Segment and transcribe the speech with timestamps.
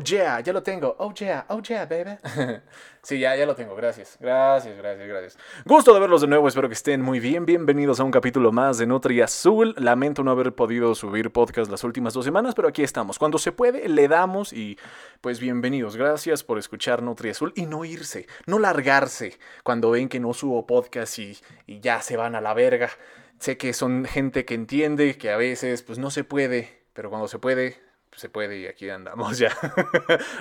[0.00, 0.96] Oh yeah, ya lo tengo.
[0.98, 2.16] Oh yeah, oh yeah, baby.
[3.02, 3.76] sí, ya, ya lo tengo.
[3.76, 4.16] Gracias.
[4.18, 5.38] Gracias, gracias, gracias.
[5.66, 6.48] Gusto de verlos de nuevo.
[6.48, 7.44] Espero que estén muy bien.
[7.44, 9.74] Bienvenidos a un capítulo más de Nutri Azul.
[9.76, 13.18] Lamento no haber podido subir podcast las últimas dos semanas, pero aquí estamos.
[13.18, 14.78] Cuando se puede, le damos y
[15.20, 15.96] pues bienvenidos.
[15.96, 20.66] Gracias por escuchar Nutri Azul y no irse, no largarse cuando ven que no subo
[20.66, 22.88] podcast y, ya se van a la verga.
[23.38, 27.28] Sé que son gente que entiende que a veces pues no se puede, pero cuando
[27.28, 29.56] se puede, se puede y aquí andamos ya.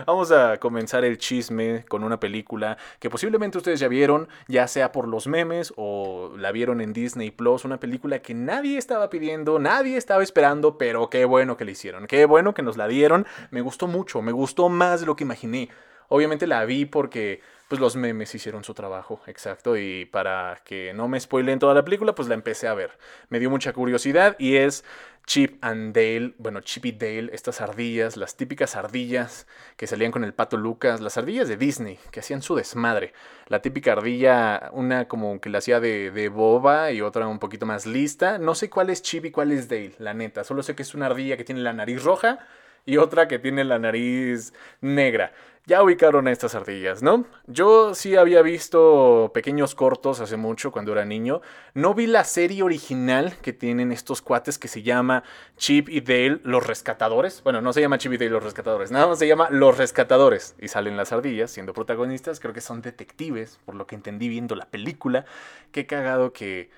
[0.06, 4.92] Vamos a comenzar el chisme con una película que posiblemente ustedes ya vieron, ya sea
[4.92, 9.60] por los memes o la vieron en Disney Plus, una película que nadie estaba pidiendo,
[9.60, 13.26] nadie estaba esperando, pero qué bueno que la hicieron, qué bueno que nos la dieron.
[13.52, 15.70] Me gustó mucho, me gustó más de lo que imaginé.
[16.10, 21.08] Obviamente la vi porque pues los memes hicieron su trabajo, exacto, y para que no
[21.08, 22.98] me spoilen toda la película, pues la empecé a ver.
[23.30, 24.84] Me dio mucha curiosidad y es
[25.28, 29.46] Chip and Dale, bueno, Chip y Dale, estas ardillas, las típicas ardillas
[29.78, 33.14] que salían con el pato Lucas, las ardillas de Disney, que hacían su desmadre.
[33.46, 37.68] La típica ardilla, una como que la hacía de, de boba y otra un poquito
[37.68, 38.40] más lista.
[38.40, 40.96] No sé cuál es Chip y cuál es Dale, la neta, solo sé que es
[40.96, 42.40] una ardilla que tiene la nariz roja
[42.86, 45.32] y otra que tiene la nariz negra.
[45.70, 47.26] Ya ubicaron a estas ardillas, ¿no?
[47.46, 51.42] Yo sí había visto pequeños cortos hace mucho cuando era niño.
[51.76, 55.24] No vi la serie original que tienen estos cuates que se llama
[55.58, 57.44] Chip y Dale los rescatadores.
[57.44, 60.56] Bueno, no se llama Chip y Dale los rescatadores, nada más se llama Los rescatadores.
[60.60, 62.40] Y salen las ardillas siendo protagonistas.
[62.40, 65.26] Creo que son detectives, por lo que entendí viendo la película.
[65.72, 66.72] Qué cagado que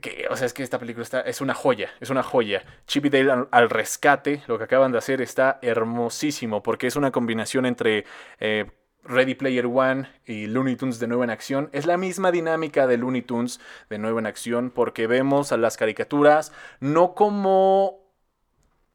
[0.00, 2.64] que, o sea, es que esta película está, es una joya, es una joya.
[2.86, 7.12] Chip y Dale al, rescate, lo que acaban de hacer está hermosísimo, porque es una
[7.12, 8.04] combinación entre
[8.40, 8.66] eh,
[9.04, 11.70] Ready Player One y Looney Tunes de nuevo en acción.
[11.72, 15.76] Es la misma dinámica de Looney Tunes de nuevo en acción, porque vemos a las
[15.76, 18.00] caricaturas no como,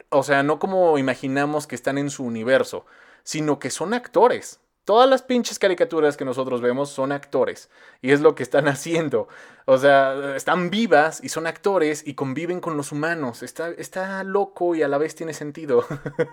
[0.09, 2.86] o sea, no como imaginamos que están en su universo,
[3.23, 4.59] sino que son actores.
[4.92, 7.70] Todas las pinches caricaturas que nosotros vemos son actores.
[8.02, 9.30] Y es lo que están haciendo.
[9.64, 13.41] O sea, están vivas y son actores y conviven con los humanos.
[13.41, 15.85] Está, está loco y a la vez tiene sentido.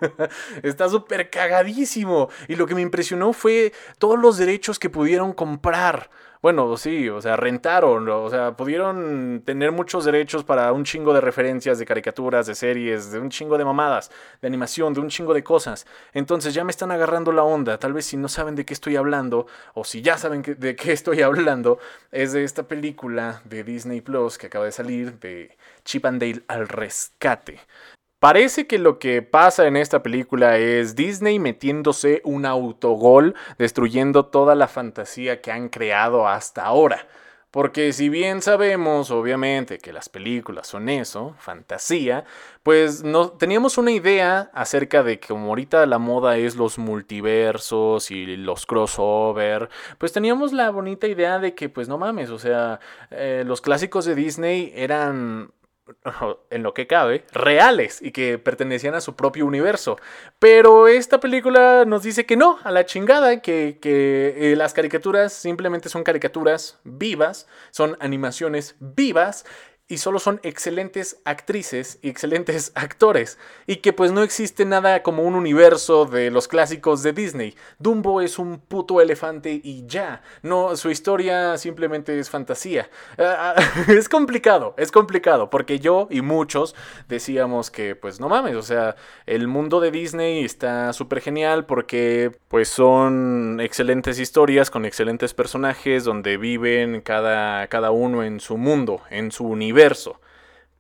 [0.64, 2.30] está súper cagadísimo.
[2.48, 6.10] Y lo que me impresionó fue todos los derechos que pudieron comprar.
[6.40, 11.20] Bueno, sí, o sea, rentaron, o sea, pudieron tener muchos derechos para un chingo de
[11.20, 15.34] referencias de caricaturas, de series, de un chingo de mamadas, de animación, de un chingo
[15.34, 15.84] de cosas.
[16.12, 17.78] Entonces ya me están agarrando la onda.
[17.78, 20.92] Tal vez si no saben de qué estoy hablando, o si ya saben de qué
[20.92, 21.78] estoy hablando,
[22.12, 26.42] es de esta película de Disney Plus que acaba de salir de Chip and Dale
[26.46, 27.58] al rescate.
[28.18, 34.56] Parece que lo que pasa en esta película es Disney metiéndose un autogol, destruyendo toda
[34.56, 37.06] la fantasía que han creado hasta ahora.
[37.52, 42.24] Porque si bien sabemos, obviamente, que las películas son eso, fantasía,
[42.62, 48.10] pues no, teníamos una idea acerca de que como ahorita la moda es los multiversos
[48.10, 52.80] y los crossover, pues teníamos la bonita idea de que, pues no mames, o sea,
[53.10, 55.52] eh, los clásicos de Disney eran
[56.50, 59.98] en lo que cabe, reales y que pertenecían a su propio universo.
[60.38, 65.32] Pero esta película nos dice que no, a la chingada, que, que eh, las caricaturas
[65.32, 69.44] simplemente son caricaturas vivas, son animaciones vivas
[69.88, 73.38] y solo son excelentes actrices y excelentes actores.
[73.66, 77.54] Y que pues no existe nada como un universo de los clásicos de Disney.
[77.78, 80.22] Dumbo es un puto elefante y ya.
[80.42, 82.90] No, su historia simplemente es fantasía.
[83.18, 83.54] Ah,
[83.88, 85.48] es complicado, es complicado.
[85.48, 86.74] Porque yo y muchos
[87.08, 92.32] decíamos que pues no mames, o sea, el mundo de Disney está súper genial porque
[92.48, 99.00] pues son excelentes historias con excelentes personajes donde viven cada, cada uno en su mundo,
[99.10, 99.77] en su universo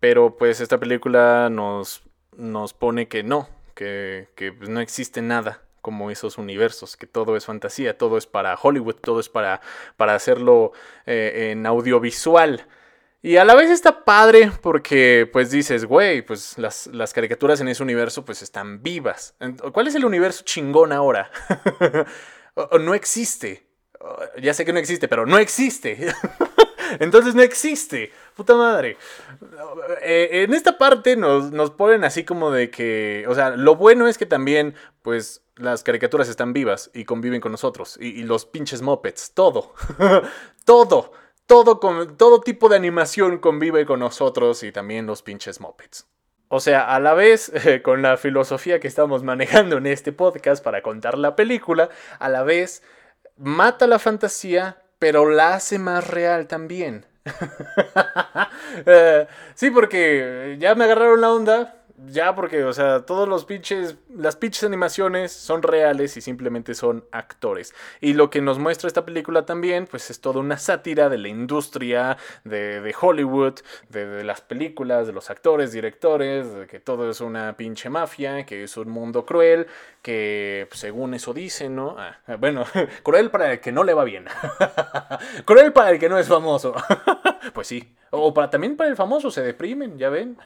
[0.00, 2.02] pero pues esta película nos,
[2.36, 7.36] nos pone que no, que, que pues, no existe nada como esos universos, que todo
[7.36, 9.60] es fantasía, todo es para Hollywood, todo es para,
[9.96, 10.72] para hacerlo
[11.06, 12.66] eh, en audiovisual.
[13.22, 17.68] Y a la vez está padre porque pues dices, güey, pues las, las, caricaturas en
[17.68, 19.34] ese universo pues están vivas.
[19.72, 21.30] ¿Cuál es el universo chingón ahora?
[22.80, 23.66] no existe.
[24.40, 26.12] Ya sé que no existe, pero no existe.
[27.00, 28.12] Entonces no existe.
[28.34, 28.96] Puta madre.
[30.02, 33.24] Eh, en esta parte nos, nos, ponen así como de que.
[33.28, 37.52] O sea, lo bueno es que también, pues, las caricaturas están vivas y conviven con
[37.52, 37.98] nosotros.
[38.00, 39.32] Y, los pinches mopeds.
[39.32, 39.74] Todo.
[40.64, 41.12] todo.
[41.46, 46.06] Todo, con, todo tipo de animación convive con nosotros y también los pinches mopeds.
[46.48, 47.52] O sea, a la vez,
[47.82, 51.88] con la filosofía que estamos manejando en este podcast para contar la película,
[52.18, 52.82] a la vez
[53.36, 57.06] mata la fantasía, pero la hace más real también.
[58.86, 61.77] Eh, sí, porque ya me agarraron la onda.
[62.06, 67.04] Ya porque, o sea, todos los pinches, las pinches animaciones son reales y simplemente son
[67.10, 67.74] actores.
[68.00, 71.26] Y lo que nos muestra esta película también, pues es toda una sátira de la
[71.26, 73.54] industria de, de Hollywood,
[73.88, 78.62] de, de, las películas, de los actores, directores, que todo es una pinche mafia, que
[78.62, 79.66] es un mundo cruel,
[80.00, 81.96] que pues, según eso dicen, ¿no?
[81.98, 82.64] Ah, bueno,
[83.02, 84.26] cruel para el que no le va bien.
[85.44, 86.74] cruel para el que no es famoso.
[87.52, 87.94] pues sí.
[88.10, 90.38] O para, también para el famoso se deprimen, ya ven.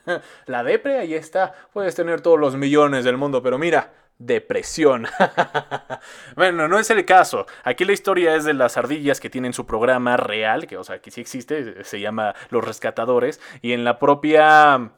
[0.47, 1.42] La depre, ahí está.
[1.73, 5.07] Puedes tener todos los millones del mundo, pero mira, depresión.
[6.37, 7.47] bueno, no es el caso.
[7.65, 11.01] Aquí la historia es de las ardillas que tienen su programa real, que o sea,
[11.01, 14.93] que sí existe, se llama Los Rescatadores, y en la propia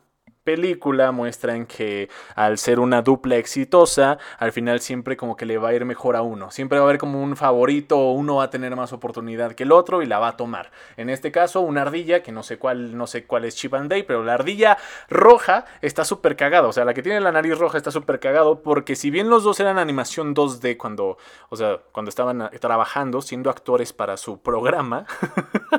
[0.44, 5.70] película muestran que al ser una dupla exitosa, al final siempre como que le va
[5.70, 6.50] a ir mejor a uno.
[6.50, 9.72] Siempre va a haber como un favorito, uno va a tener más oportunidad que el
[9.72, 10.70] otro y la va a tomar.
[10.96, 13.90] En este caso, una ardilla, que no sé cuál, no sé cuál es Chip and
[13.90, 14.76] Day, pero la ardilla
[15.08, 16.68] roja está súper cagada.
[16.68, 19.44] O sea, la que tiene la nariz roja está súper cagado porque si bien los
[19.44, 21.16] dos eran animación 2D cuando,
[21.48, 25.06] o sea, cuando estaban trabajando, siendo actores para su programa,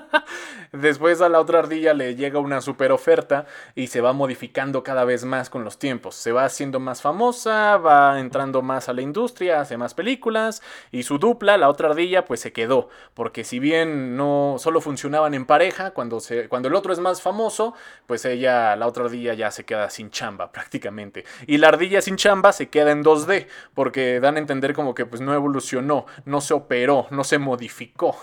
[0.71, 3.45] después a la otra ardilla le llega una super oferta
[3.75, 6.15] y se va a modificar cada vez más con los tiempos.
[6.15, 10.61] Se va haciendo más famosa, va entrando más a la industria, hace más películas
[10.91, 12.87] y su dupla, la otra ardilla, pues se quedó.
[13.13, 17.21] Porque si bien no solo funcionaban en pareja, cuando, se, cuando el otro es más
[17.21, 17.73] famoso,
[18.07, 21.25] pues ella, la otra ardilla ya se queda sin chamba prácticamente.
[21.47, 25.05] Y la ardilla sin chamba se queda en 2D, porque dan a entender como que
[25.05, 28.17] pues no evolucionó, no se operó, no se modificó.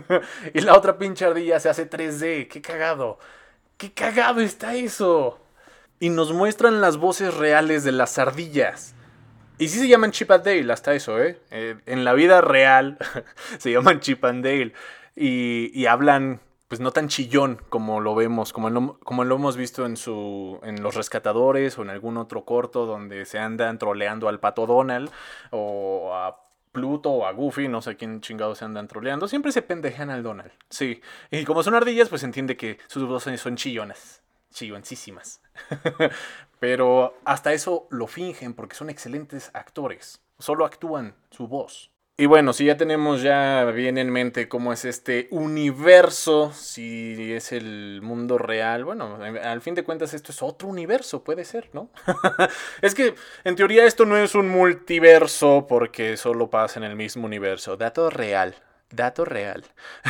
[0.54, 3.18] y la otra pinche ardilla se hace 3D, qué cagado.
[3.76, 5.43] ¡Qué cagado está eso!
[6.04, 8.94] Y nos muestran las voces reales de las ardillas.
[9.56, 11.40] Y sí se llaman Chip and Dale, hasta eso, ¿eh?
[11.50, 12.98] eh en la vida real
[13.58, 14.74] se llaman Chip and Dale.
[15.16, 19.86] Y, hablan, pues no tan chillón como lo vemos, como lo, como lo hemos visto
[19.86, 24.40] en, su, en Los Rescatadores o en algún otro corto donde se andan troleando al
[24.40, 25.10] pato Donald
[25.52, 26.38] o a
[26.70, 29.26] Pluto o a Goofy, no sé quién chingados se andan troleando.
[29.26, 31.00] Siempre se pendejan al Donald, sí.
[31.30, 34.23] Y como son ardillas, pues entiende que sus voces son chillonas
[34.54, 35.42] chilloncísimas.
[36.58, 40.22] Pero hasta eso lo fingen porque son excelentes actores.
[40.38, 41.90] Solo actúan su voz.
[42.16, 47.50] Y bueno, si ya tenemos ya bien en mente cómo es este universo, si es
[47.50, 51.90] el mundo real, bueno, al fin de cuentas esto es otro universo, puede ser, ¿no?
[52.82, 57.26] es que en teoría esto no es un multiverso porque solo pasa en el mismo
[57.26, 58.54] universo, dato real,
[58.90, 59.64] dato real.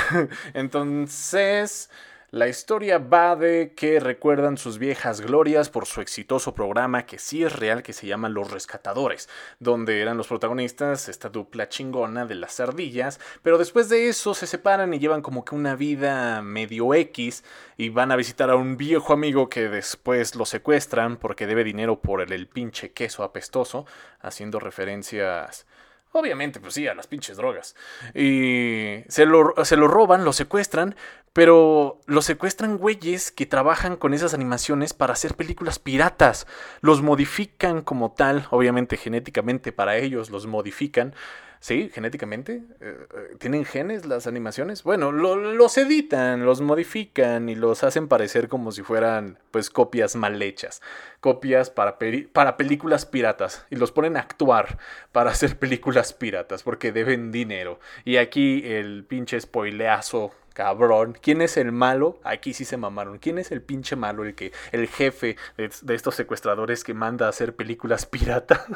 [0.52, 1.88] Entonces...
[2.34, 7.44] La historia va de que recuerdan sus viejas glorias por su exitoso programa que sí
[7.44, 9.28] es real que se llama Los Rescatadores,
[9.60, 14.48] donde eran los protagonistas esta dupla chingona de las ardillas, pero después de eso se
[14.48, 17.44] separan y llevan como que una vida medio X
[17.76, 22.00] y van a visitar a un viejo amigo que después lo secuestran porque debe dinero
[22.00, 23.86] por el, el pinche queso apestoso,
[24.20, 25.66] haciendo referencias
[26.16, 27.74] Obviamente, pues sí, a las pinches drogas.
[28.14, 30.94] Y se lo, se lo roban, lo secuestran,
[31.32, 36.46] pero lo secuestran güeyes que trabajan con esas animaciones para hacer películas piratas.
[36.82, 41.16] Los modifican como tal, obviamente genéticamente para ellos los modifican
[41.64, 42.62] Sí, genéticamente.
[42.82, 44.82] Eh, eh, ¿Tienen genes las animaciones?
[44.82, 50.42] Bueno, los editan, los modifican y los hacen parecer como si fueran, pues, copias mal
[50.42, 50.82] hechas.
[51.20, 51.96] Copias para,
[52.34, 53.64] para películas piratas.
[53.70, 54.76] Y los ponen a actuar
[55.10, 57.80] para hacer películas piratas porque deben dinero.
[58.04, 61.16] Y aquí el pinche spoileazo cabrón.
[61.18, 62.20] ¿Quién es el malo?
[62.24, 63.16] Aquí sí se mamaron.
[63.16, 64.26] ¿Quién es el pinche malo?
[64.26, 68.66] El que, el jefe de, de estos secuestradores que manda a hacer películas pirata.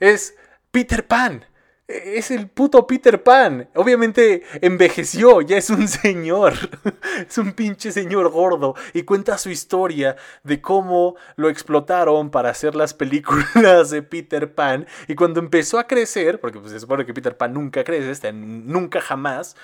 [0.00, 0.38] es
[0.70, 1.44] Peter Pan.
[1.86, 3.68] Es el puto Peter Pan.
[3.74, 6.54] Obviamente envejeció, ya es un señor.
[7.28, 8.74] es un pinche señor gordo.
[8.94, 14.86] Y cuenta su historia de cómo lo explotaron para hacer las películas de Peter Pan.
[15.08, 19.02] Y cuando empezó a crecer, porque pues, se supone que Peter Pan nunca crece, nunca
[19.02, 19.54] jamás.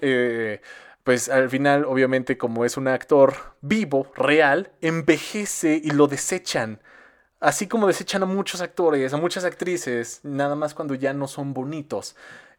[0.00, 0.60] Eh,
[1.02, 6.80] pues al final, obviamente, como es un actor vivo, real, envejece y lo desechan.
[7.40, 11.52] Así como desechan a muchos actores, a muchas actrices, nada más cuando ya no son
[11.52, 12.16] bonitos.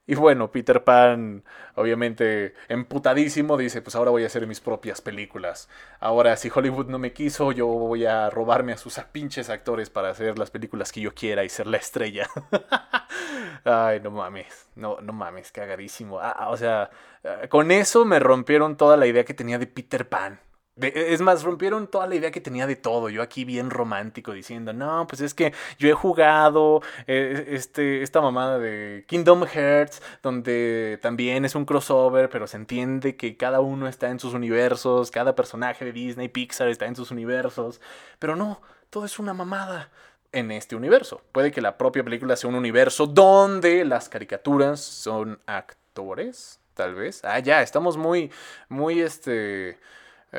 [0.09, 1.43] Y bueno, Peter Pan,
[1.75, 5.67] obviamente emputadísimo, dice, pues ahora voy a hacer mis propias películas.
[5.99, 10.09] Ahora, si Hollywood no me quiso, yo voy a robarme a sus pinches actores para
[10.09, 12.29] hacer las películas que yo quiera y ser la estrella.
[13.65, 16.19] Ay, no mames, no, no mames, cagadísimo.
[16.21, 16.89] Ah, o sea,
[17.23, 20.39] eh, con eso me rompieron toda la idea que tenía de Peter Pan.
[20.81, 23.09] E, es más, rompieron toda la idea que tenía de todo.
[23.09, 28.21] Yo aquí bien romántico diciendo, no, pues es que yo he jugado eh, este, esta
[28.21, 33.87] mamada de Kingdom Hearts, donde también es un crossover, pero se entiende que cada uno
[33.87, 37.81] está en sus universos, cada personaje de Disney, Pixar está en sus universos.
[38.19, 39.91] Pero no, todo es una mamada
[40.31, 41.21] en este universo.
[41.31, 47.23] Puede que la propia película sea un universo donde las caricaturas son actores, tal vez.
[47.23, 48.31] Ah, ya, estamos muy,
[48.69, 49.79] muy, este,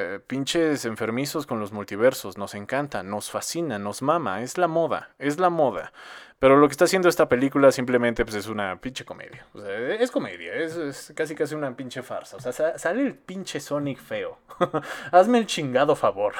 [0.01, 2.39] eh, pinches enfermizos con los multiversos.
[2.39, 4.43] Nos encanta, nos fascina, nos mama.
[4.43, 5.93] Es la moda, es la moda.
[6.39, 9.45] Pero lo que está haciendo esta película simplemente pues, es una pinche comedia.
[9.57, 12.37] Sea, es comedia, es, es casi casi una pinche farsa.
[12.37, 14.39] O sea, sale el pinche Sonic feo.
[15.11, 16.35] Hazme el chingado favor.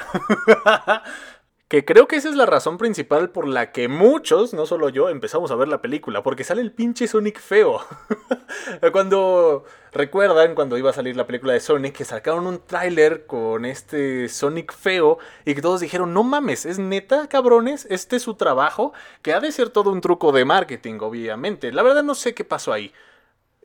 [1.69, 5.09] Que creo que esa es la razón principal por la que muchos, no solo yo,
[5.09, 7.79] empezamos a ver la película, porque sale el pinche Sonic feo.
[8.91, 13.65] cuando recuerdan cuando iba a salir la película de Sonic que sacaron un tráiler con
[13.65, 18.33] este Sonic feo y que todos dijeron, "No mames, es neta, cabrones, este es su
[18.33, 21.71] trabajo", que ha de ser todo un truco de marketing, obviamente.
[21.71, 22.91] La verdad no sé qué pasó ahí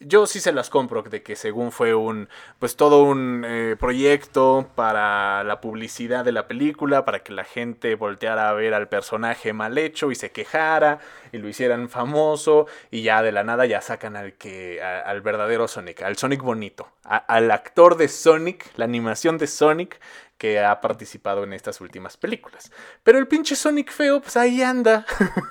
[0.06, 4.68] yo sí se las compro de que según fue un pues todo un eh, proyecto
[4.74, 9.52] para la publicidad de la película para que la gente volteara a ver al personaje
[9.52, 10.98] mal hecho y se quejara
[11.32, 15.68] y lo hicieran famoso y ya de la nada ya sacan al que al verdadero
[15.68, 20.00] Sonic al Sonic bonito al actor de Sonic la animación de Sonic
[20.38, 22.70] que ha participado en estas últimas películas.
[23.02, 25.06] Pero el pinche Sonic feo, pues ahí anda,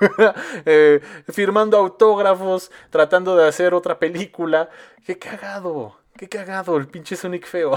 [0.66, 4.70] eh, firmando autógrafos, tratando de hacer otra película.
[5.06, 5.98] ¡Qué cagado!
[6.18, 7.74] ¡Qué cagado el pinche Sonic feo!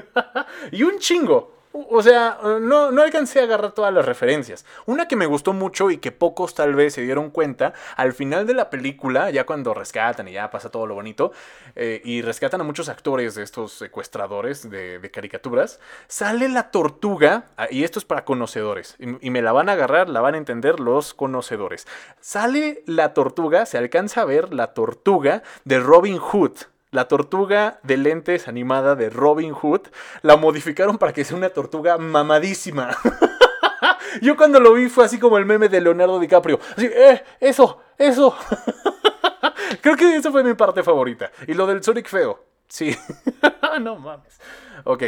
[0.72, 1.55] y un chingo,
[1.90, 4.64] o sea, no, no alcancé a agarrar todas las referencias.
[4.86, 8.46] Una que me gustó mucho y que pocos tal vez se dieron cuenta, al final
[8.46, 11.32] de la película, ya cuando rescatan y ya pasa todo lo bonito,
[11.74, 17.68] eh, y rescatan a muchos actores de estos secuestradores de, caricaturas, sale la tortuga, ah,
[17.70, 20.38] y esto es para conocedores, y, y me la van a agarrar, la van a
[20.38, 21.86] entender los conocedores.
[22.20, 26.56] Sale la tortuga, se alcanza a ver la tortuga de Robin Hood
[26.90, 29.82] la tortuga de lentes animada de Robin Hood
[30.22, 32.96] la modificaron para que sea una tortuga mamadísima.
[34.22, 36.58] Yo cuando lo vi fue así como el meme de Leonardo DiCaprio.
[36.76, 38.36] Así, eh, eso, eso.
[39.80, 41.30] Creo que esa fue mi parte favorita.
[41.46, 42.44] Y lo del Sonic feo.
[42.68, 42.96] Sí.
[43.80, 44.40] no mames.
[44.84, 45.02] Ok.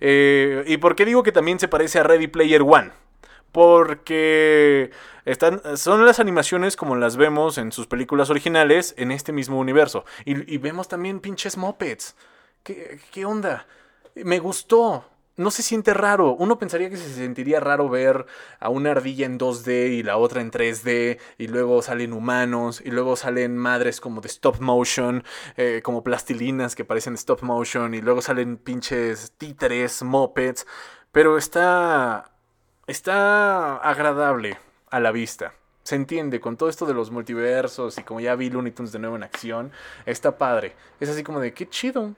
[0.00, 2.90] Eh, ¿Y por qué digo que también se parece a Ready Player One?
[3.54, 4.90] Porque
[5.24, 10.04] están, son las animaciones como las vemos en sus películas originales en este mismo universo.
[10.24, 12.16] Y, vemos también pinches mopeds.
[12.64, 13.68] ¿Qué, ¿Qué onda?
[14.16, 15.04] Me gustó.
[15.36, 16.34] No se siente raro.
[16.34, 18.26] Uno pensaría que se sentiría raro ver
[18.58, 21.20] a una ardilla en 2D y la otra en 3D.
[21.38, 22.82] Y luego salen humanos.
[22.84, 25.22] Y luego salen madres como de stop motion.
[25.56, 27.94] Eh, como plastilinas que parecen stop motion.
[27.94, 30.66] Y luego salen pinches títeres, mopeds.
[31.12, 32.33] Pero está
[32.86, 34.58] está agradable
[34.90, 35.54] a la vista.
[35.82, 38.98] Se entiende, con todo esto de los multiversos y como ya vi Looney Tunes de
[38.98, 39.70] nuevo en acción,
[40.06, 40.74] está padre.
[40.98, 42.14] Es así como de qué chido,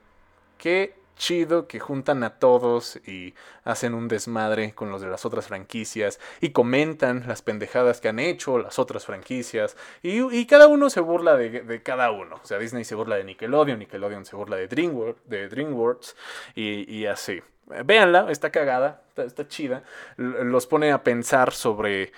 [0.59, 5.49] qué chido que juntan a todos y hacen un desmadre con los de las otras
[5.49, 11.01] franquicias y comentan las pendejadas que han hecho las otras franquicias y, cada uno se
[11.01, 12.37] burla de, cada uno.
[12.43, 16.17] O sea, Disney se burla de Nickelodeon, Nickelodeon se burla de DreamWorks, de DreamWorks
[16.55, 17.43] y, así.
[17.85, 19.83] Véanla, está cagada, está, chida.
[20.17, 22.13] Los pone a pensar sobre,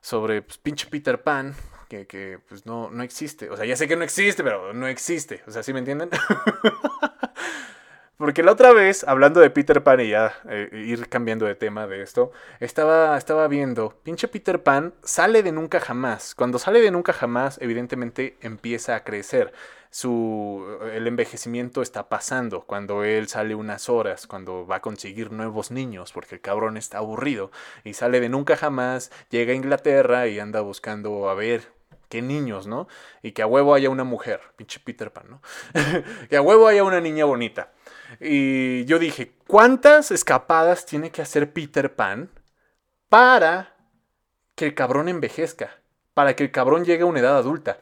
[0.00, 1.54] sobre pues, pinche Peter Pan,
[1.90, 3.50] que, que, pues no, no existe.
[3.50, 5.42] O sea, ya sé que no existe, pero no existe.
[5.46, 6.08] O sea, ¿sí me entienden?
[8.16, 11.88] Porque la otra vez, hablando de Peter Pan y ya eh, ir cambiando de tema
[11.88, 12.30] de esto,
[12.60, 16.36] estaba, estaba viendo, pinche Peter Pan sale de nunca jamás.
[16.36, 19.52] Cuando sale de nunca jamás, evidentemente empieza a crecer.
[19.90, 25.72] Su, el envejecimiento está pasando cuando él sale unas horas, cuando va a conseguir nuevos
[25.72, 27.50] niños, porque el cabrón está aburrido.
[27.82, 31.74] Y sale de nunca jamás, llega a Inglaterra y anda buscando a ver
[32.08, 32.86] qué niños, ¿no?
[33.22, 35.42] Y que a huevo haya una mujer, pinche Peter Pan, ¿no?
[36.28, 37.72] que a huevo haya una niña bonita.
[38.20, 42.30] Y yo dije, ¿cuántas escapadas tiene que hacer Peter Pan
[43.08, 43.74] para
[44.54, 45.70] que el cabrón envejezca?
[46.14, 47.78] Para que el cabrón llegue a una edad adulta.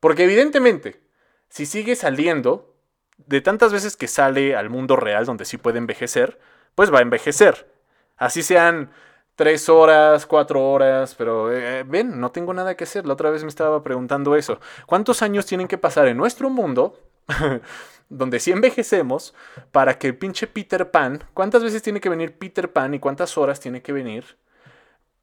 [0.00, 1.00] Porque evidentemente,
[1.48, 2.74] si sigue saliendo,
[3.18, 6.38] de tantas veces que sale al mundo real donde sí puede envejecer,
[6.74, 7.70] pues va a envejecer.
[8.16, 8.90] Así sean
[9.36, 13.06] tres horas, cuatro horas, pero eh, ven, no tengo nada que hacer.
[13.06, 14.60] La otra vez me estaba preguntando eso.
[14.86, 16.98] ¿Cuántos años tienen que pasar en nuestro mundo
[18.08, 19.34] donde sí envejecemos,
[19.70, 23.38] para que el pinche Peter Pan, ¿cuántas veces tiene que venir Peter Pan y cuántas
[23.38, 24.36] horas tiene que venir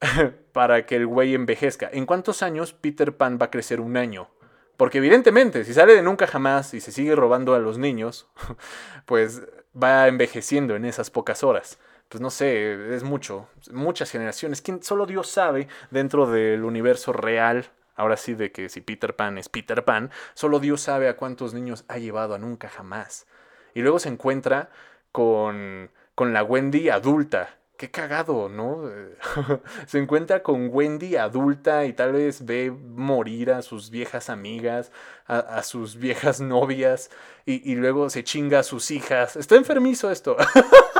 [0.53, 1.89] para que el güey envejezca?
[1.91, 4.29] ¿En cuántos años Peter Pan va a crecer un año?
[4.75, 8.27] Porque evidentemente, si sale de nunca jamás y se sigue robando a los niños,
[9.05, 9.41] pues
[9.75, 11.77] va envejeciendo en esas pocas horas.
[12.07, 14.61] Pues no sé, es mucho, muchas generaciones.
[14.61, 19.37] ¿Quién, solo Dios sabe dentro del universo real ahora sí de que si Peter Pan
[19.37, 23.27] es Peter Pan, solo Dios sabe a cuántos niños ha llevado a nunca jamás.
[23.73, 24.69] Y luego se encuentra
[25.11, 28.91] con, con la Wendy adulta qué cagado, ¿no?
[29.87, 34.91] se encuentra con Wendy adulta y tal vez ve morir a sus viejas amigas,
[35.25, 37.09] a, sus viejas novias
[37.45, 39.37] y, luego se chinga a sus hijas.
[39.37, 40.35] Está enfermizo esto.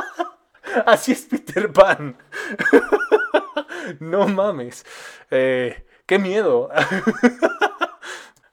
[0.86, 2.16] Así es Peter Pan.
[4.00, 4.86] no mames.
[5.30, 6.68] Eh, qué miedo.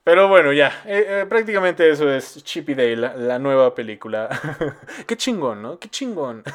[0.04, 0.84] Pero bueno, ya.
[0.86, 4.30] Eh, eh, prácticamente eso es Chippy Day, la, nueva película.
[5.08, 5.80] Qué chingón, ¿no?
[5.80, 6.44] Qué chingón.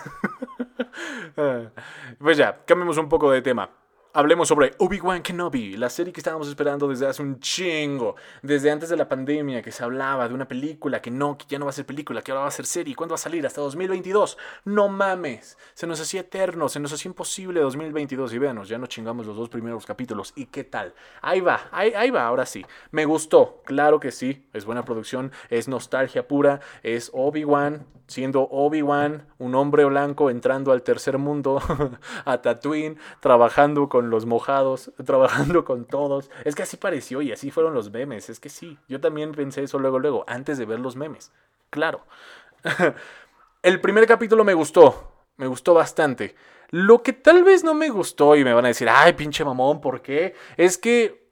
[1.36, 1.70] Ah,
[2.18, 3.70] pues ya, cambiemos un poco de tema
[4.14, 8.88] hablemos sobre Obi-Wan Kenobi, la serie que estábamos esperando desde hace un chingo, desde antes
[8.88, 11.70] de la pandemia, que se hablaba de una película que no, que ya no va
[11.70, 13.46] a ser película, que ahora va a ser serie, ¿cuándo va a salir?
[13.46, 14.36] Hasta 2022.
[14.64, 18.88] No mames, se nos hacía eterno, se nos hacía imposible 2022 y véanos, ya nos
[18.88, 20.32] chingamos los dos primeros capítulos.
[20.36, 20.94] ¿Y qué tal?
[21.22, 22.64] Ahí va, ahí, ahí va, ahora sí.
[22.90, 29.26] Me gustó, claro que sí, es buena producción, es nostalgia pura, es Obi-Wan siendo Obi-Wan,
[29.38, 31.60] un hombre blanco entrando al tercer mundo,
[32.24, 36.30] a Tatooine, trabajando los mojados, trabajando con todos.
[36.44, 38.30] Es que así pareció y así fueron los memes.
[38.30, 41.32] Es que sí, yo también pensé eso luego, luego, antes de ver los memes.
[41.70, 42.04] Claro.
[43.62, 46.34] El primer capítulo me gustó, me gustó bastante.
[46.70, 49.80] Lo que tal vez no me gustó y me van a decir, ay, pinche mamón,
[49.80, 50.34] ¿por qué?
[50.56, 51.28] Es que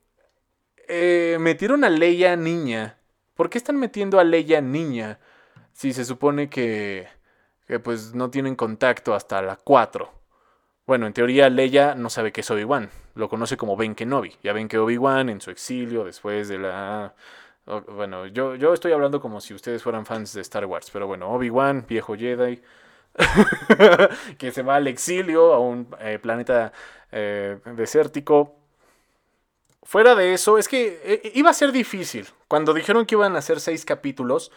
[0.87, 2.99] eh, metieron a Leia niña.
[3.35, 5.19] ¿Por qué están metiendo a Leia niña?
[5.73, 7.09] Si se supone que,
[7.67, 10.20] que pues no tienen contacto hasta la 4.
[10.91, 14.37] Bueno, en teoría Leia no sabe que es Obi-Wan, lo conoce como Ben Kenobi.
[14.43, 17.15] Ya ven que Obi-Wan en su exilio después de la...
[17.95, 21.31] Bueno, yo, yo estoy hablando como si ustedes fueran fans de Star Wars, pero bueno,
[21.31, 22.61] Obi-Wan, viejo Jedi,
[24.37, 26.73] que se va al exilio a un eh, planeta
[27.13, 28.57] eh, desértico.
[29.85, 32.27] Fuera de eso, es que eh, iba a ser difícil.
[32.49, 34.51] Cuando dijeron que iban a hacer seis capítulos,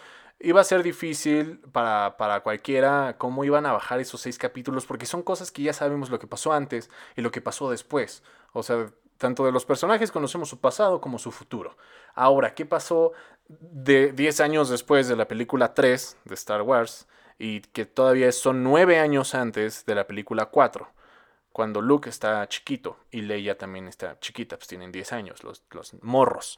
[0.44, 5.06] iba a ser difícil para, para, cualquiera cómo iban a bajar esos seis capítulos, porque
[5.06, 8.24] son cosas que ya sabemos lo que pasó antes y lo que pasó después.
[8.52, 11.78] O sea, tanto de los personajes conocemos su pasado como su futuro.
[12.14, 13.14] Ahora, ¿qué pasó
[13.48, 17.08] de 10 años después de la película 3 de Star Wars?
[17.40, 20.88] Y que todavía son 9 años antes de la película 4
[21.54, 25.94] cuando Luke está chiquito y Leia también está chiquita, pues tienen 10 años, los, los
[26.02, 26.58] morros.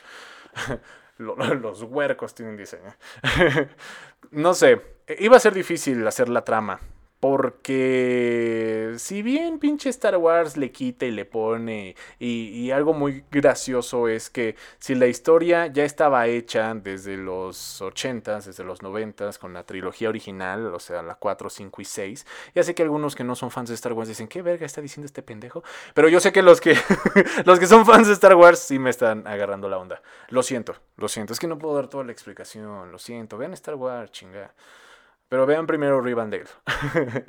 [1.18, 2.94] los huercos tienen diseño.
[4.32, 4.82] no sé,
[5.20, 6.80] iba a ser difícil hacer la trama.
[7.28, 14.08] Porque si bien pinche Star Wars le quita y le pone, y, algo muy gracioso
[14.08, 19.54] es que si la historia ya estaba hecha desde los 80s, desde los 90s, con
[19.54, 23.24] la trilogía original, o sea, la 4, 5 y 6, ya sé que algunos que
[23.24, 25.64] no son fans de Star Wars dicen, ¿qué verga está diciendo este pendejo?
[25.96, 26.78] Pero yo sé que los que,
[27.46, 30.00] los que son fans de Star Wars sí me están agarrando la onda.
[30.30, 33.54] Lo siento, lo siento, es que no puedo dar toda la explicación, lo siento, vean
[33.54, 34.54] Star Wars, chinga.
[35.30, 36.48] Pero vean primero Rivendell.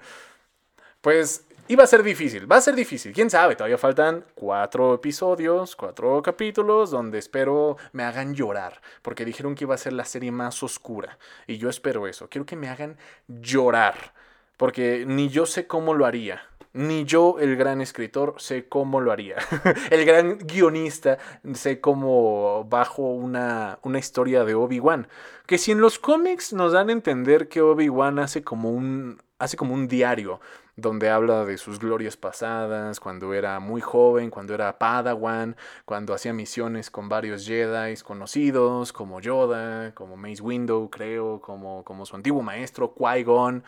[1.00, 5.74] pues iba a ser difícil, va a ser difícil, quién sabe, todavía faltan cuatro episodios,
[5.74, 10.30] cuatro capítulos donde espero me hagan llorar, porque dijeron que iba a ser la serie
[10.30, 14.12] más oscura, y yo espero eso, quiero que me hagan llorar,
[14.56, 16.42] porque ni yo sé cómo lo haría.
[16.72, 19.36] Ni yo, el gran escritor, sé cómo lo haría.
[19.90, 21.16] el gran guionista,
[21.54, 25.08] sé cómo bajo una, una historia de Obi-Wan.
[25.46, 29.22] Que si en los cómics nos dan a entender que Obi-Wan hace como un.
[29.38, 30.40] hace como un diario
[30.76, 36.34] donde habla de sus glorias pasadas, cuando era muy joven, cuando era Padawan, cuando hacía
[36.34, 42.42] misiones con varios Jedi conocidos, como Yoda, como Mace Window, creo, como, como su antiguo
[42.42, 43.64] maestro, Qui-Gon.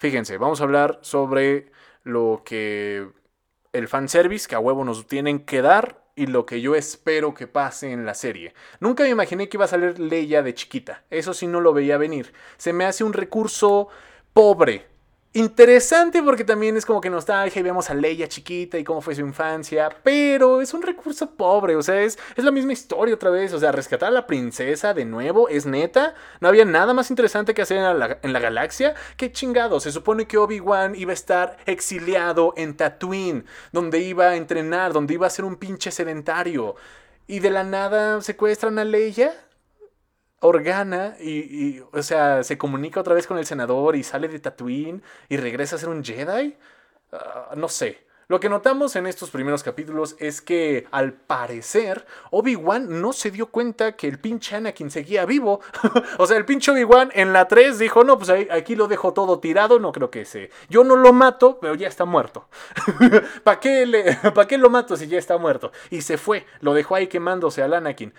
[0.00, 1.72] Fíjense, vamos a hablar sobre
[2.04, 3.06] lo que
[3.74, 7.46] el fanservice que a huevo nos tienen que dar y lo que yo espero que
[7.46, 8.54] pase en la serie.
[8.80, 11.04] Nunca me imaginé que iba a salir Leia de chiquita.
[11.10, 12.32] Eso sí no lo veía venir.
[12.56, 13.88] Se me hace un recurso
[14.32, 14.86] pobre
[15.32, 19.14] interesante porque también es como que nostalgia y vemos a Leia chiquita y cómo fue
[19.14, 23.30] su infancia, pero es un recurso pobre, o sea, es, es la misma historia otra
[23.30, 27.10] vez, o sea, rescatar a la princesa de nuevo es neta, no había nada más
[27.10, 31.12] interesante que hacer en la, en la galaxia, qué chingado, se supone que Obi-Wan iba
[31.12, 35.92] a estar exiliado en Tatooine, donde iba a entrenar, donde iba a ser un pinche
[35.92, 36.74] sedentario,
[37.28, 39.32] y de la nada secuestran a Leia.
[40.40, 45.02] Organa y, o sea, se comunica otra vez con el senador y sale de Tatooine
[45.28, 46.56] y regresa a ser un Jedi.
[47.12, 48.10] Ah, no sé.
[48.30, 53.46] Lo que notamos en estos primeros capítulos es que, al parecer, Obi-Wan no se dio
[53.46, 55.60] cuenta que el pinche Anakin seguía vivo.
[56.18, 59.40] o sea, el pinche Obi-Wan en la 3 dijo, no, pues aquí lo dejo todo
[59.40, 60.50] tirado, no creo que se...
[60.68, 62.48] Yo no lo mato, pero ya está muerto.
[63.42, 64.16] ¿Para qué, le...
[64.48, 65.72] qué lo mato si ya está muerto?
[65.90, 68.14] Y se fue, lo dejó ahí quemándose al Anakin.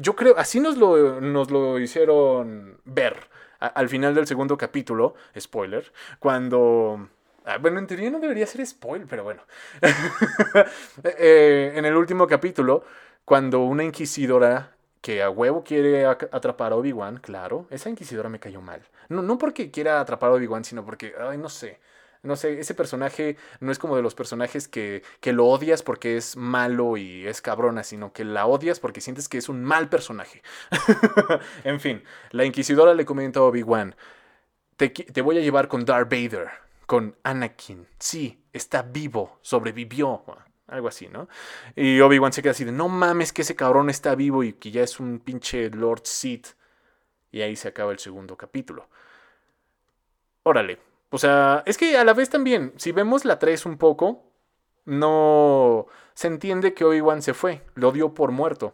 [0.00, 3.16] Yo creo, así nos lo, nos lo hicieron ver
[3.60, 7.08] al final del segundo capítulo, spoiler, cuando
[7.44, 9.42] Ah, bueno, en teoría no debería ser spoiler, pero bueno.
[11.04, 12.84] Eh, en el último capítulo,
[13.24, 18.60] cuando una inquisidora que a huevo quiere atrapar a Obi-Wan, claro, esa inquisidora me cayó
[18.60, 18.82] mal.
[19.08, 21.80] No, no porque quiera atrapar a Obi-Wan, sino porque, ay, no sé.
[22.22, 26.16] No sé, ese personaje no es como de los personajes que, que lo odias porque
[26.16, 29.88] es malo y es cabrona, sino que la odias porque sientes que es un mal
[29.88, 30.42] personaje.
[31.64, 33.96] en fin, la inquisidora le comenta a Obi-Wan,
[34.76, 37.86] te, te voy a llevar con Darth Vader con Anakin.
[37.98, 40.24] Sí, está vivo, sobrevivió.
[40.66, 41.26] Algo así, ¿no?
[41.74, 44.70] Y Obi-Wan se queda así de, no mames que ese cabrón está vivo y que
[44.70, 46.48] ya es un pinche Lord Sith.
[47.30, 48.90] Y ahí se acaba el segundo capítulo.
[50.42, 50.91] Órale.
[51.12, 54.24] O sea, es que a la vez también, si vemos la 3 un poco,
[54.86, 57.62] no se entiende que Obi-Wan se fue.
[57.74, 58.72] Lo dio por muerto.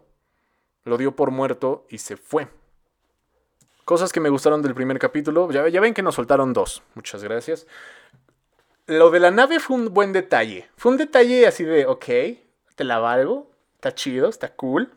[0.85, 2.47] Lo dio por muerto y se fue.
[3.85, 5.51] Cosas que me gustaron del primer capítulo.
[5.51, 6.85] Ya, ya ven que nos soltaron dos.
[6.95, 7.67] Muchas gracias.
[8.87, 10.71] Lo de la nave fue un buen detalle.
[10.77, 12.05] Fue un detalle así de, ok,
[12.77, 13.51] te la valgo.
[13.75, 14.93] Está chido, está cool.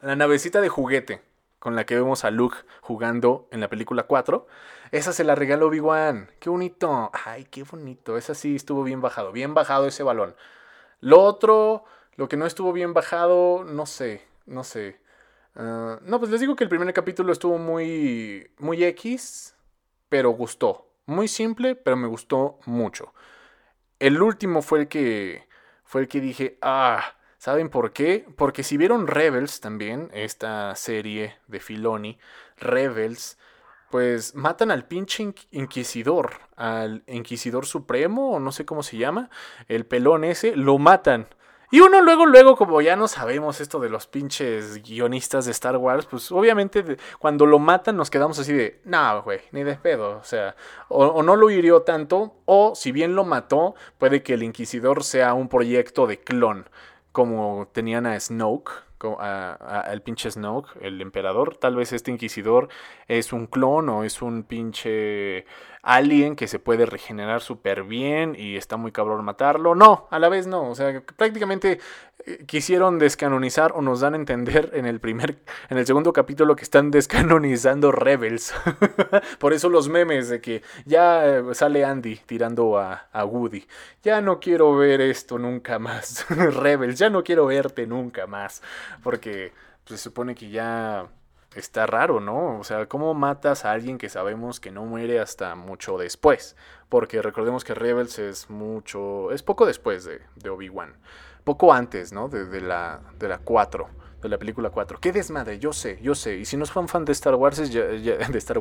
[0.00, 1.20] La navecita de juguete
[1.62, 4.48] con la que vemos a Luke jugando en la película 4.
[4.90, 6.28] Esa se la regaló Obi-Wan.
[6.40, 7.12] Qué bonito.
[7.24, 8.16] Ay, qué bonito.
[8.16, 9.30] Esa sí estuvo bien bajado.
[9.30, 10.34] Bien bajado ese balón.
[10.98, 11.84] Lo otro,
[12.16, 14.26] lo que no estuvo bien bajado, no sé.
[14.44, 14.98] No sé.
[15.54, 19.54] Ah, no, pues les digo que el primer capítulo estuvo muy, muy X,
[20.08, 20.88] pero gustó.
[21.06, 23.14] Muy simple, pero me gustó mucho.
[24.00, 25.46] El último fue el que,
[25.84, 28.24] fue el que dije, ah, ¿saben por qué?
[28.36, 32.16] Porque si vieron Rebels también, esta serie de Filoni,
[32.56, 33.36] Rebels,
[33.90, 39.28] pues matan al pinche inquisidor, al inquisidor supremo, o no sé cómo se llama,
[39.66, 41.26] el pelón ese, lo matan.
[41.72, 45.78] Y uno luego, luego, como ya no sabemos esto de los pinches guionistas de Star
[45.78, 50.18] Wars, pues obviamente cuando lo matan nos quedamos así de, no, güey, ni de pedo.
[50.18, 50.54] O sea,
[50.88, 55.32] o, no lo hirió tanto, o si bien lo mató, puede que el Inquisidor sea
[55.32, 56.68] un proyecto de clon,
[57.12, 58.70] como tenían a Snoke,
[59.18, 61.56] al pinche Snoke, el emperador.
[61.56, 62.68] Tal vez este Inquisidor
[63.08, 65.44] es un clon o es un pinche
[65.82, 69.74] alien que se puede regenerar súper bien y está muy cabrón matarlo.
[69.74, 70.70] No, a la vez no.
[70.70, 71.80] O sea, prácticamente
[72.46, 76.62] quisieron descanonizar o nos dan a entender en el primer, en el segundo capítulo que
[76.62, 78.54] están descanonizando Rebels.
[79.38, 83.66] Por eso los memes de que ya eh, sale Andy tirando a, a Woody.
[84.02, 86.26] Ya no quiero ver esto nunca más.
[86.30, 88.62] Rebels, ya no quiero verte nunca más.
[89.02, 89.52] Porque
[89.84, 91.08] pues, se supone que ya
[91.54, 92.58] está raro, ¿no?
[92.58, 96.56] O sea, ¿cómo matas a alguien que sabemos que no muere hasta mucho después?
[96.88, 100.94] Porque recordemos que Rebels es mucho, es poco después de, de Obi-Wan,
[101.44, 102.28] poco antes, ¿no?
[102.28, 103.88] De, la, de la 4,
[104.22, 104.98] de la película 4.
[105.00, 105.58] ¡Qué desmadre!
[105.58, 106.36] Yo sé, yo sé.
[106.36, 108.60] Y si no son fan de Star Wars, ya, de Star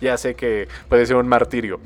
[0.00, 1.80] ya sé que puede ser un martirio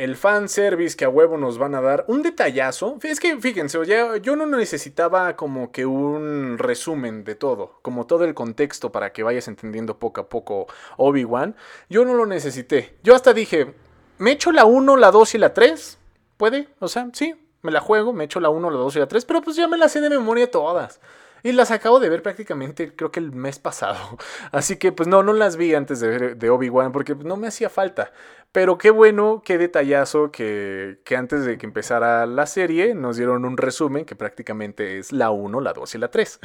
[0.00, 2.06] el fanservice que a huevo nos van a dar.
[2.08, 2.96] Un detallazo.
[3.02, 3.78] Es que fíjense,
[4.22, 9.22] yo no necesitaba como que un resumen de todo, como todo el contexto para que
[9.22, 11.54] vayas entendiendo poco a poco Obi-Wan.
[11.90, 12.96] Yo no lo necesité.
[13.02, 13.74] Yo hasta dije,
[14.16, 15.98] me echo la 1, la 2 y la 3.
[16.38, 16.68] ¿Puede?
[16.78, 19.24] O sea, sí, me la juego, me echo la 1, la 2 y la 3,
[19.24, 21.00] pero pues ya me las sé de memoria todas.
[21.42, 23.98] Y las acabo de ver prácticamente, creo que el mes pasado.
[24.52, 27.48] Así que pues no, no las vi antes de ver de Obi-Wan porque no me
[27.48, 28.12] hacía falta.
[28.52, 33.44] Pero qué bueno, qué detallazo que, que, antes de que empezara la serie nos dieron
[33.44, 36.40] un resumen que prácticamente es la 1, la 2 y la 3.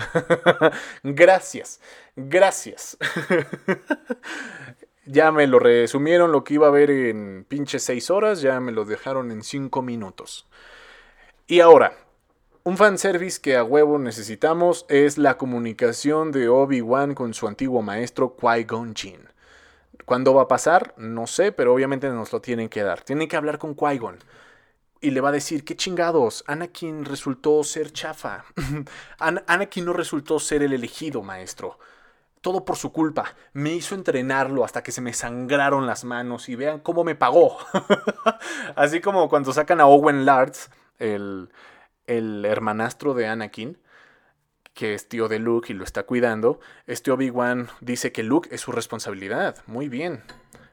[1.03, 1.81] gracias,
[2.15, 2.97] gracias.
[5.05, 8.71] ya me lo resumieron lo que iba a ver en pinche 6 horas, ya me
[8.71, 10.47] lo dejaron en 5 minutos.
[11.47, 11.93] Y ahora,
[12.63, 18.35] un fanservice que a huevo necesitamos es la comunicación de Obi-Wan con su antiguo maestro
[18.35, 19.29] Qui-Gon Jinn.
[20.05, 20.95] ¿Cuándo va a pasar?
[20.97, 23.03] No sé, pero obviamente nos lo tienen que dar.
[23.03, 24.17] Tienen que hablar con Qui-Gon.
[25.01, 28.45] Y le va a decir, qué chingados, Anakin resultó ser chafa.
[29.19, 31.77] Anakin no resultó ser el elegido, maestro.
[32.41, 33.35] Todo por su culpa.
[33.53, 37.59] Me hizo entrenarlo hasta que se me sangraron las manos y vean cómo me pagó.
[38.75, 41.49] Así como cuando sacan a Owen Lards, el,
[42.07, 43.77] el hermanastro de Anakin,
[44.73, 48.61] que es tío de Luke y lo está cuidando, este Obi-Wan dice que Luke es
[48.61, 49.63] su responsabilidad.
[49.67, 50.23] Muy bien.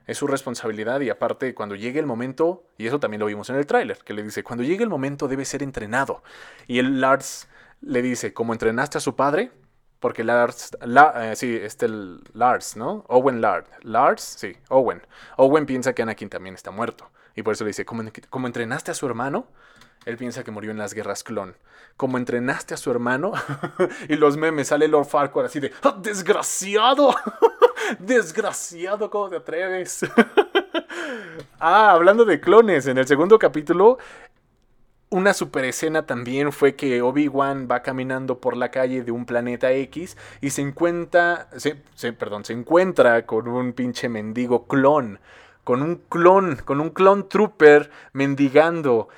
[0.07, 3.57] Es su responsabilidad y aparte cuando llegue el momento, y eso también lo vimos en
[3.57, 6.25] el tráiler, que le dice, cuando llegue el momento debe ser entrenado.
[6.67, 7.49] Y el Lars
[7.81, 9.53] le dice, como entrenaste a su padre,
[10.01, 11.87] porque Lars, eh, sí, este
[12.33, 13.05] Lars, ¿no?
[13.07, 13.69] Owen Lars.
[13.83, 15.01] Lars, sí, Owen.
[15.37, 17.09] Owen piensa que Anakin también está muerto.
[17.37, 19.47] Y por eso le dice, como entrenaste a su hermano,
[20.05, 21.55] él piensa que murió en las guerras clon.
[21.97, 23.33] Como entrenaste a su hermano
[24.09, 27.15] y los memes, sale Lord Farquaad así de ¡Ah, ¡Desgraciado!
[27.99, 29.11] ¡Desgraciado!
[29.11, 30.07] ¿Cómo te atreves?
[31.61, 33.99] ah, hablando de clones, en el segundo capítulo
[35.13, 39.71] una super escena también fue que Obi-Wan va caminando por la calle de un planeta
[39.71, 41.49] X y se encuentra,
[42.19, 45.21] perdón, se encuentra con un pinche mendigo clon,
[45.65, 49.09] con un clon, con un clon trooper mendigando.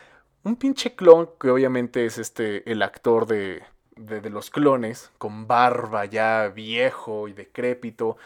[0.45, 3.63] Un pinche clon que obviamente es este, el actor de,
[3.97, 8.19] de, los clones, con barba ya viejo y decrépito,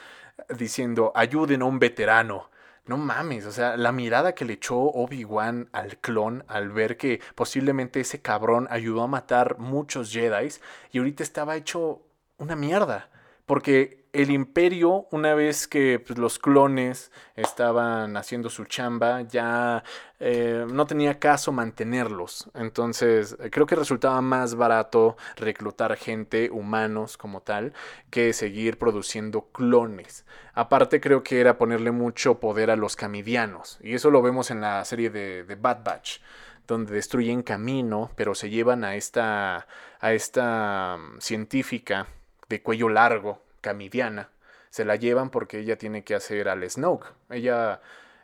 [0.56, 2.50] diciendo, ayuden a un veterano.
[2.86, 7.20] No mames, o sea, la mirada que le echó Obi-Wan al clon al ver que
[7.36, 10.48] posiblemente ese cabrón ayudó a matar muchos Jedi
[10.90, 12.02] y ahorita estaba hecho
[12.38, 13.10] una mierda.
[13.46, 19.84] Porque el imperio, una vez que pues, los clones estaban haciendo su chamba, ya
[20.20, 22.50] eh, no tenía caso mantenerlos.
[22.54, 27.72] Entonces, creo que resultaba más barato reclutar gente, humanos como tal,
[28.10, 30.24] que seguir produciendo clones.
[30.54, 33.78] Aparte, creo que era ponerle mucho poder a los camidianos.
[33.82, 36.20] Y eso lo vemos en la serie de, de Bad Batch
[36.66, 39.66] donde destruyen camino, pero se llevan a esta,
[40.00, 42.06] a esta mm, científica
[42.48, 44.30] de cuello largo, camidiana.
[44.70, 47.06] Se la llevan porque ella tiene que hacer al Snoke.
[47.30, 47.80] Ella,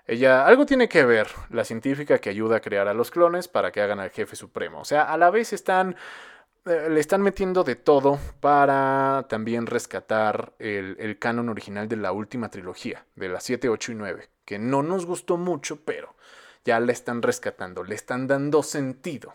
[0.06, 3.72] ella, algo tiene que ver, la científica que ayuda a crear a los clones para
[3.72, 4.80] que hagan al jefe supremo.
[4.80, 5.96] O sea, a la vez están,
[6.66, 12.50] eh, le están metiendo de todo para también rescatar el, canon original de la última
[12.50, 16.14] trilogía, de las 7, 8 y 9, que no nos gustó mucho, pero
[16.64, 19.34] ya la están rescatando, le están dando sentido.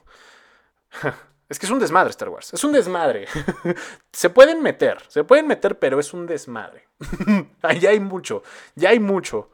[1.49, 2.53] Es que es un desmadre Star Wars.
[2.53, 3.27] Es un desmadre.
[4.13, 6.87] se pueden meter, se pueden meter, pero es un desmadre.
[7.79, 8.43] ya hay mucho,
[8.75, 9.49] ya hay mucho.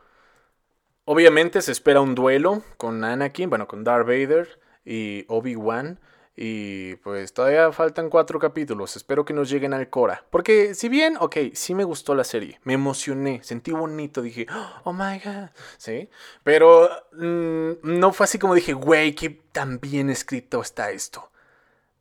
[1.06, 6.00] Obviamente se espera un duelo con Anakin, bueno, con Darth Vader y Obi-Wan.
[6.38, 8.98] Y pues todavía faltan cuatro capítulos.
[8.98, 10.26] Espero que nos lleguen al Cora.
[10.30, 12.60] Porque si bien, ok, sí me gustó la serie.
[12.64, 14.22] Me emocioné, sentí bonito.
[14.22, 14.46] Dije,
[14.84, 15.50] oh my god.
[15.78, 16.10] Sí.
[16.44, 21.32] Pero mm, no fue así como dije, güey, que tan bien escrito está esto.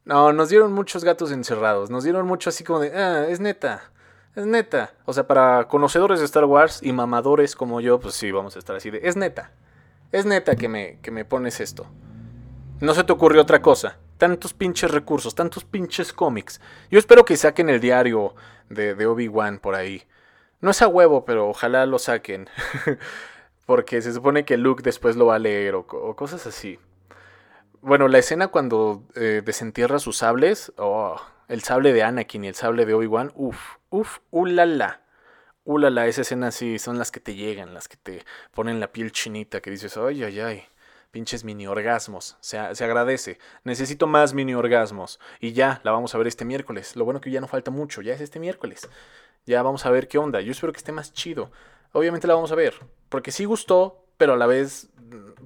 [0.04, 1.90] No, nos dieron muchos gatos encerrados.
[1.90, 3.90] Nos dieron mucho así como de, ah, es neta.
[4.36, 4.92] Es neta.
[5.06, 8.58] O sea, para conocedores de Star Wars y mamadores como yo, pues sí, vamos a
[8.58, 9.52] estar así de, es neta.
[10.12, 11.86] Es neta que me, que me pones esto.
[12.80, 13.98] No se te ocurrió otra cosa.
[14.18, 16.60] Tantos pinches recursos, tantos pinches cómics.
[16.90, 18.34] Yo espero que saquen el diario
[18.68, 20.02] de, Obi-Wan por ahí.
[20.60, 22.48] No es a huevo, pero ojalá lo saquen.
[23.66, 26.78] Porque se supone que Luke después lo va a leer o cosas así.
[27.86, 32.54] Bueno, la escena cuando eh, desentierra sus sables, oh, el sable de Anakin y el
[32.54, 35.02] sable de Obi-Wan, uff, uff, ulala.
[35.64, 39.12] Ulala, esa escena sí son las que te llegan, las que te ponen la piel
[39.12, 40.64] chinita, que dices, ay, ay, ay,
[41.10, 42.38] pinches mini orgasmos.
[42.40, 43.38] Se, se agradece.
[43.64, 45.20] Necesito más mini orgasmos.
[45.38, 46.96] Y ya, la vamos a ver este miércoles.
[46.96, 48.88] Lo bueno que ya no falta mucho, ya es este miércoles.
[49.44, 50.40] Ya vamos a ver qué onda.
[50.40, 51.50] Yo espero que esté más chido.
[51.92, 52.74] Obviamente la vamos a ver,
[53.10, 54.88] porque sí gustó, pero a la vez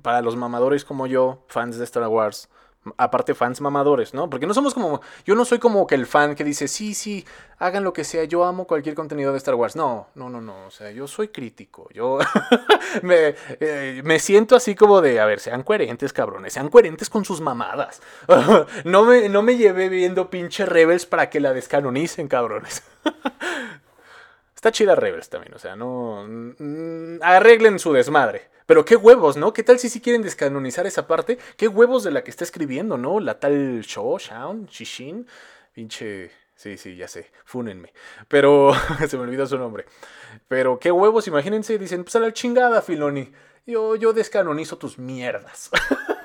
[0.02, 2.48] para los mamadores como yo, fans de Star Wars,
[2.96, 4.30] aparte fans mamadores, ¿no?
[4.30, 7.24] Porque no somos como, yo no soy como que el fan que dice, sí, sí,
[7.58, 9.76] hagan lo que sea, yo amo cualquier contenido de Star Wars.
[9.76, 12.18] No, no, no, no, o sea, yo soy crítico, yo
[13.02, 17.24] me, eh, me, siento así como de, a ver, sean coherentes, cabrones, sean coherentes con
[17.24, 18.00] sus mamadas.
[18.84, 22.82] no, me, no me llevé viendo pinche Rebels para que la descanonicen, cabrones.
[24.54, 26.26] Está chida Rebels también, o sea, no...
[27.22, 28.48] arreglen su desmadre.
[28.68, 29.54] Pero qué huevos, ¿no?
[29.54, 31.38] ¿Qué tal si sí quieren descanonizar esa parte?
[31.56, 33.18] ¿Qué huevos de la que está escribiendo, ¿no?
[33.18, 35.26] La tal Sho, Shaun, Shishin.
[35.72, 36.30] Pinche...
[36.54, 37.94] Sí, sí, ya sé, fúnenme.
[38.28, 38.72] Pero
[39.08, 39.86] se me olvidó su nombre.
[40.48, 43.32] Pero qué huevos, imagínense, dicen, pues a la chingada, Filoni.
[43.64, 45.70] Yo, yo descanonizo tus mierdas.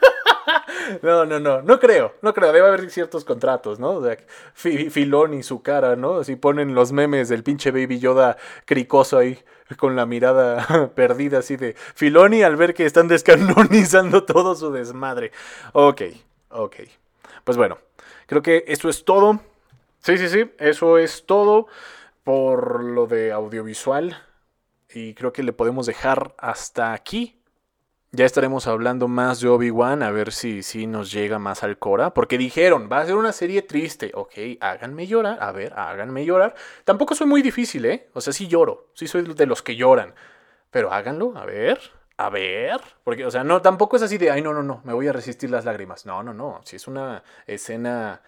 [1.01, 3.91] No, no, no, no creo, no creo, debe haber ciertos contratos, ¿no?
[3.91, 4.17] O sea,
[4.53, 6.17] Filón y su cara, ¿no?
[6.17, 9.39] Así ponen los memes del pinche Baby Yoda cricoso ahí,
[9.77, 15.31] con la mirada perdida así de Filoni al ver que están descanonizando todo su desmadre.
[15.73, 16.01] Ok,
[16.49, 16.75] ok.
[17.43, 17.77] Pues bueno,
[18.27, 19.39] creo que eso es todo.
[19.99, 21.67] Sí, sí, sí, eso es todo
[22.23, 24.17] por lo de audiovisual.
[24.93, 27.39] Y creo que le podemos dejar hasta aquí.
[28.15, 32.13] Ya estaremos hablando más de Obi-Wan, a ver si, si nos llega más al Cora.
[32.13, 34.11] Porque dijeron, va a ser una serie triste.
[34.13, 35.39] Ok, háganme llorar.
[35.41, 36.53] A ver, háganme llorar.
[36.85, 38.11] Tampoco soy muy difícil, ¿eh?
[38.13, 38.91] O sea, sí lloro.
[38.93, 40.13] Sí soy de los que lloran.
[40.69, 41.79] Pero háganlo, a ver.
[42.17, 42.81] A ver.
[43.03, 45.11] Porque, o sea, no, tampoco es así de, ay, no, no, no, me voy a
[45.11, 46.05] resistir las lágrimas.
[46.05, 46.61] No, no, no.
[46.65, 48.21] Si es una escena,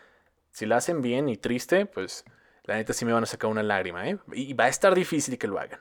[0.49, 2.25] si la hacen bien y triste, pues
[2.63, 4.17] la neta sí me van a sacar una lágrima, ¿eh?
[4.33, 5.79] Y va a estar difícil que lo hagan.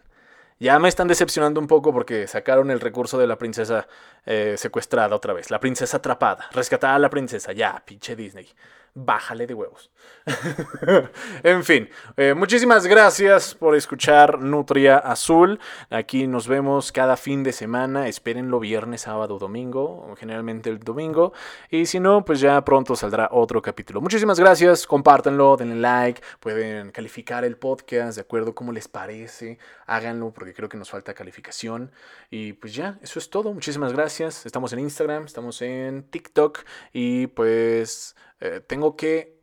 [0.59, 3.89] Ya me están decepcionando un poco porque sacaron el recurso de la princesa
[4.25, 5.51] eh, secuestrada otra vez.
[5.51, 6.49] La princesa atrapada.
[6.53, 7.53] Rescatada a la princesa.
[7.53, 8.49] Ya, pinche Disney.
[8.95, 9.91] Bájale de huevos.
[11.43, 15.59] en fin, eh, muchísimas gracias por escuchar Nutria Azul.
[15.91, 18.07] Aquí nos vemos cada fin de semana.
[18.09, 21.33] Espérenlo viernes, sábado, domingo, generalmente el domingo.
[21.71, 24.01] Y si no, pues ya pronto saldrá otro capítulo.
[24.01, 29.59] Muchísimas gracias, compártanlo, denle like, pueden calificar el podcast de acuerdo cómo les parece.
[29.87, 31.91] Háganlo porque creo que nos falta calificación.
[32.31, 33.53] Y pues ya, eso es todo.
[33.53, 34.47] Muchísimas gracias.
[34.47, 36.61] Estamos en Instagram, estamos en TikTok
[36.93, 39.41] y pues eh, tengo que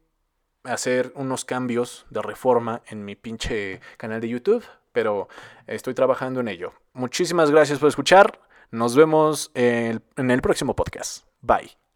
[0.63, 5.27] hacer unos cambios de reforma en mi pinche canal de YouTube, pero
[5.67, 6.73] estoy trabajando en ello.
[6.93, 8.39] Muchísimas gracias por escuchar.
[8.69, 11.25] Nos vemos en el próximo podcast.
[11.41, 11.90] Bye.